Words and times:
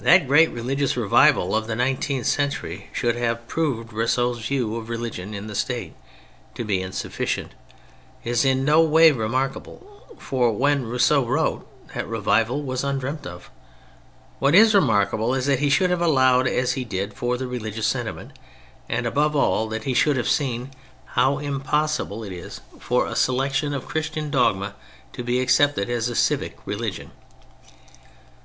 That 0.00 0.22
the 0.22 0.26
great 0.26 0.50
religious 0.50 0.96
revival 0.96 1.54
of 1.54 1.68
the 1.68 1.76
nine 1.76 1.98
teenth 1.98 2.26
century 2.26 2.88
should 2.92 3.14
have 3.14 3.46
proved 3.46 3.92
Rousseau's 3.92 4.40
view 4.44 4.74
of 4.74 4.88
religion 4.88 5.34
in 5.34 5.46
the 5.46 5.54
State 5.54 5.94
to 6.56 6.64
be 6.64 6.82
insufficient 6.82 7.52
is 8.24 8.44
in 8.44 8.64
no 8.64 8.80
way 8.82 9.12
remarkable, 9.12 10.16
for 10.18 10.50
when 10.50 10.84
Rousseau 10.84 11.24
wrote, 11.24 11.64
that 11.94 12.08
revival 12.08 12.60
was 12.64 12.82
undreamt 12.82 13.24
of; 13.24 13.48
what 14.40 14.52
is 14.56 14.74
remarkable 14.74 15.32
is 15.32 15.46
that 15.46 15.60
he 15.60 15.70
should 15.70 15.90
have 15.90 16.02
allowed 16.02 16.48
as 16.48 16.72
he 16.72 16.82
did 16.84 17.14
for 17.14 17.36
the 17.36 17.46
religious 17.46 17.86
sentiment, 17.86 18.32
and 18.88 19.06
above 19.06 19.36
all, 19.36 19.68
that 19.68 19.84
he 19.84 19.94
should 19.94 20.16
have 20.16 20.26
seen 20.28 20.72
how 21.14 21.36
B 21.36 21.46
2 21.46 21.52
S6 21.52 21.52
THE 21.52 21.52
FRENCH 21.52 21.52
REVOLUTION 21.52 21.54
impossible 21.54 22.24
it 22.24 22.32
is 22.32 22.60
for 22.80 23.06
a 23.06 23.14
selection 23.14 23.72
of 23.72 23.86
Christian 23.86 24.28
dogma 24.28 24.74
to 25.12 25.22
be 25.22 25.38
accepted 25.38 25.88
as 25.88 26.08
a 26.08 26.16
civic 26.16 26.58
religion. 26.64 27.12